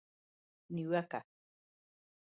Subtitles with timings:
[0.77, 1.19] نیوکه